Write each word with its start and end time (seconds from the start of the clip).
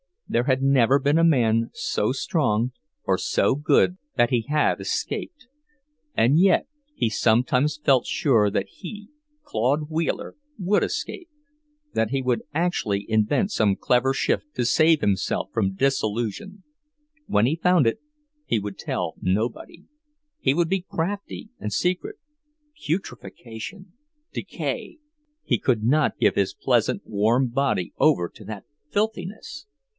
There 0.27 0.45
had 0.45 0.63
never 0.63 0.97
been 0.97 1.19
a 1.19 1.23
man 1.25 1.69
so 1.73 2.13
strong 2.13 2.71
or 3.03 3.17
so 3.17 3.53
good 3.53 3.97
that 4.15 4.29
he 4.29 4.43
had 4.47 4.79
escaped. 4.79 5.47
And 6.15 6.39
yet 6.39 6.67
he 6.95 7.09
sometimes 7.09 7.77
felt 7.83 8.05
sure 8.07 8.49
that 8.49 8.67
he, 8.69 9.09
Claude 9.43 9.89
Wheeler, 9.89 10.37
would 10.57 10.85
escape; 10.85 11.29
that 11.93 12.11
he 12.11 12.21
would 12.21 12.43
actually 12.53 13.05
invent 13.09 13.51
some 13.51 13.75
clever 13.75 14.11
shift 14.13 14.55
to 14.55 14.63
save 14.65 15.01
himself 15.01 15.49
from 15.53 15.75
dissolution. 15.75 16.63
When 17.27 17.45
he 17.45 17.57
found 17.61 17.85
it, 17.85 17.99
he 18.45 18.57
would 18.57 18.79
tell 18.79 19.15
nobody; 19.21 19.83
he 20.39 20.53
would 20.53 20.69
be 20.69 20.81
crafty 20.89 21.49
and 21.59 21.73
secret. 21.73 22.15
Putrefaction, 22.87 23.91
decay.... 24.33 24.97
He 25.43 25.59
could 25.59 25.83
not 25.83 26.17
give 26.17 26.35
his 26.35 26.55
pleasant, 26.55 27.03
warm 27.05 27.49
body 27.49 27.93
over 27.99 28.29
to 28.29 28.45
that 28.45 28.63
filthiness! 28.89 29.67